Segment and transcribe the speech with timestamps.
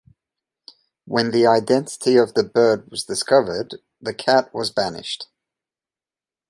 [1.05, 5.27] When the identity of the bird was discovered, the cat was banished.